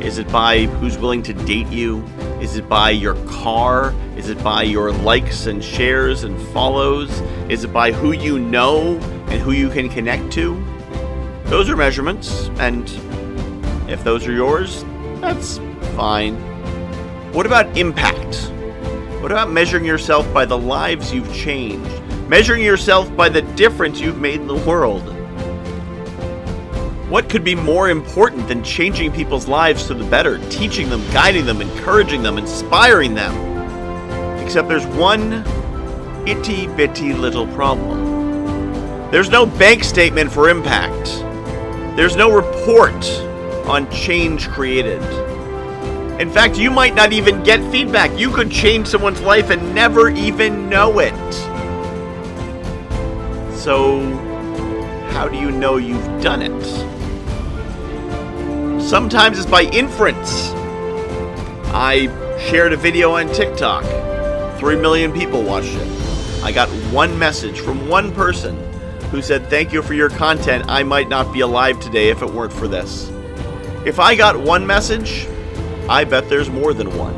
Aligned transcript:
Is 0.00 0.18
it 0.18 0.30
by 0.30 0.66
who's 0.66 0.96
willing 0.96 1.24
to 1.24 1.34
date 1.34 1.66
you? 1.68 2.04
Is 2.40 2.56
it 2.56 2.68
by 2.68 2.90
your 2.90 3.14
car? 3.26 3.92
Is 4.16 4.28
it 4.28 4.42
by 4.44 4.62
your 4.62 4.92
likes 4.92 5.46
and 5.46 5.62
shares 5.62 6.22
and 6.22 6.40
follows? 6.48 7.10
Is 7.48 7.64
it 7.64 7.72
by 7.72 7.90
who 7.90 8.12
you 8.12 8.38
know 8.38 8.96
and 9.28 9.42
who 9.42 9.50
you 9.50 9.68
can 9.68 9.88
connect 9.88 10.32
to? 10.34 10.54
Those 11.46 11.68
are 11.68 11.76
measurements, 11.76 12.48
and 12.60 12.88
if 13.90 14.04
those 14.04 14.26
are 14.28 14.32
yours, 14.32 14.84
that's 15.20 15.58
fine. 15.96 16.36
What 17.32 17.46
about 17.46 17.76
impact? 17.76 18.52
What 19.20 19.32
about 19.32 19.50
measuring 19.50 19.84
yourself 19.84 20.32
by 20.32 20.44
the 20.44 20.56
lives 20.56 21.12
you've 21.12 21.34
changed? 21.34 21.90
Measuring 22.28 22.62
yourself 22.62 23.14
by 23.16 23.28
the 23.28 23.42
difference 23.42 23.98
you've 23.98 24.20
made 24.20 24.40
in 24.40 24.46
the 24.46 24.54
world? 24.54 25.17
What 27.08 27.30
could 27.30 27.42
be 27.42 27.54
more 27.54 27.88
important 27.88 28.48
than 28.48 28.62
changing 28.62 29.12
people's 29.12 29.48
lives 29.48 29.86
to 29.86 29.94
the 29.94 30.04
better, 30.04 30.36
teaching 30.50 30.90
them, 30.90 31.02
guiding 31.10 31.46
them, 31.46 31.62
encouraging 31.62 32.22
them, 32.22 32.36
inspiring 32.36 33.14
them? 33.14 33.34
Except 34.44 34.68
there's 34.68 34.86
one 34.88 35.42
itty 36.28 36.66
bitty 36.66 37.14
little 37.14 37.46
problem. 37.46 39.10
There's 39.10 39.30
no 39.30 39.46
bank 39.46 39.84
statement 39.84 40.30
for 40.30 40.50
impact. 40.50 41.06
There's 41.96 42.14
no 42.14 42.30
report 42.30 43.02
on 43.66 43.90
change 43.90 44.46
created. 44.50 45.02
In 46.20 46.30
fact, 46.30 46.58
you 46.58 46.70
might 46.70 46.94
not 46.94 47.14
even 47.14 47.42
get 47.42 47.62
feedback. 47.72 48.18
You 48.20 48.30
could 48.30 48.50
change 48.50 48.86
someone's 48.86 49.22
life 49.22 49.48
and 49.48 49.74
never 49.74 50.10
even 50.10 50.68
know 50.68 50.98
it. 50.98 51.14
So, 53.54 54.02
how 55.12 55.26
do 55.26 55.38
you 55.38 55.50
know 55.50 55.78
you've 55.78 56.20
done 56.20 56.42
it? 56.42 56.97
Sometimes 58.88 59.38
it's 59.38 59.46
by 59.46 59.64
inference. 59.64 60.48
I 61.74 62.06
shared 62.48 62.72
a 62.72 62.76
video 62.78 63.16
on 63.16 63.30
TikTok. 63.34 63.84
Three 64.58 64.76
million 64.76 65.12
people 65.12 65.42
watched 65.42 65.74
it. 65.74 66.42
I 66.42 66.52
got 66.52 66.70
one 66.90 67.18
message 67.18 67.60
from 67.60 67.86
one 67.86 68.14
person 68.14 68.56
who 69.10 69.20
said, 69.20 69.50
Thank 69.50 69.74
you 69.74 69.82
for 69.82 69.92
your 69.92 70.08
content. 70.08 70.64
I 70.68 70.84
might 70.84 71.10
not 71.10 71.34
be 71.34 71.40
alive 71.40 71.78
today 71.80 72.08
if 72.08 72.22
it 72.22 72.30
weren't 72.30 72.50
for 72.50 72.66
this. 72.66 73.10
If 73.84 74.00
I 74.00 74.14
got 74.14 74.40
one 74.40 74.66
message, 74.66 75.28
I 75.86 76.04
bet 76.04 76.30
there's 76.30 76.48
more 76.48 76.72
than 76.72 76.88
one. 76.96 77.14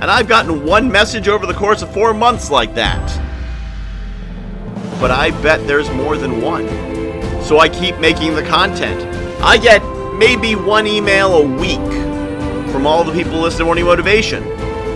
And 0.00 0.08
I've 0.08 0.28
gotten 0.28 0.64
one 0.64 0.92
message 0.92 1.26
over 1.26 1.44
the 1.44 1.54
course 1.54 1.82
of 1.82 1.92
four 1.92 2.14
months 2.14 2.52
like 2.52 2.72
that. 2.76 3.04
But 5.00 5.10
I 5.10 5.32
bet 5.42 5.66
there's 5.66 5.90
more 5.90 6.16
than 6.16 6.40
one. 6.40 6.68
So 7.42 7.58
I 7.58 7.68
keep 7.68 7.98
making 7.98 8.36
the 8.36 8.44
content. 8.44 9.02
I 9.42 9.58
get 9.58 9.82
maybe 10.14 10.54
one 10.54 10.86
email 10.86 11.36
a 11.36 11.42
week 11.42 12.70
from 12.72 12.86
all 12.86 13.04
the 13.04 13.12
people 13.12 13.40
listening 13.40 13.60
to 13.60 13.64
Morning 13.64 13.84
Motivation. 13.84 14.42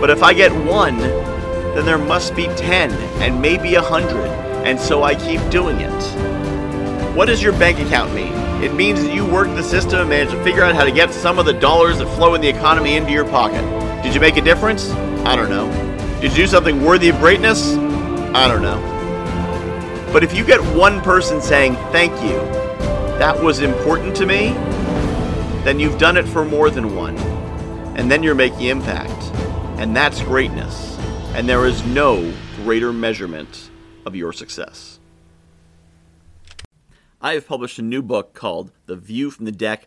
But 0.01 0.11
if 0.11 0.23
I 0.23 0.33
get 0.33 0.53
one, 0.65 0.99
then 0.99 1.85
there 1.85 1.99
must 1.99 2.35
be 2.35 2.45
10 2.57 2.93
and 3.23 3.41
maybe 3.41 3.75
a 3.75 3.83
100. 3.83 4.15
And 4.65 4.79
so 4.79 5.03
I 5.03 5.15
keep 5.15 5.41
doing 5.51 5.81
it. 5.81 5.91
What 7.15 7.27
does 7.27 7.43
your 7.43 7.53
bank 7.53 7.79
account 7.79 8.15
mean? 8.15 8.33
It 8.63 8.75
means 8.75 9.03
that 9.03 9.15
you 9.15 9.25
work 9.25 9.49
the 9.49 9.63
system 9.63 10.01
and 10.01 10.09
manage 10.11 10.31
to 10.31 10.45
figure 10.45 10.63
out 10.63 10.75
how 10.75 10.85
to 10.85 10.93
get 10.93 11.13
some 11.13 11.39
of 11.39 11.47
the 11.47 11.53
dollars 11.53 11.99
that 11.99 12.07
flow 12.17 12.35
in 12.35 12.41
the 12.41 12.49
economy 12.49 12.97
into 12.97 13.11
your 13.11 13.25
pocket. 13.25 13.63
Did 14.03 14.15
you 14.15 14.21
make 14.21 14.37
a 14.37 14.43
difference? 14.43 14.91
I 15.25 15.35
don't 15.35 15.49
know. 15.49 15.71
Did 16.21 16.33
you 16.33 16.45
do 16.45 16.47
something 16.47 16.83
worthy 16.85 17.09
of 17.09 17.19
greatness? 17.19 17.75
I 18.35 18.47
don't 18.47 18.63
know. 18.63 18.79
But 20.13 20.23
if 20.23 20.37
you 20.37 20.45
get 20.45 20.61
one 20.75 21.01
person 21.01 21.41
saying, 21.41 21.75
thank 21.91 22.13
you, 22.23 22.39
that 23.19 23.41
was 23.41 23.61
important 23.61 24.15
to 24.17 24.27
me, 24.27 24.49
then 25.65 25.79
you've 25.79 25.99
done 25.99 26.17
it 26.17 26.27
for 26.27 26.45
more 26.45 26.71
than 26.71 26.97
one. 26.97 27.17
And 27.97 28.11
then 28.11 28.23
you're 28.23 28.35
making 28.35 28.63
impact. 28.63 29.23
And 29.79 29.95
that's 29.95 30.23
greatness. 30.23 30.97
And 31.35 31.49
there 31.49 31.67
is 31.67 31.85
no 31.85 32.33
greater 32.57 32.93
measurement 32.93 33.71
of 34.07 34.17
your 34.17 34.33
success. 34.33 34.99
I 37.21 37.35
have 37.35 37.47
published 37.47 37.79
a 37.79 37.83
new 37.83 38.01
book 38.01 38.33
called 38.33 38.73
The 38.87 38.97
View 38.97 39.31
from 39.31 39.45
the 39.45 39.53
Deck 39.53 39.87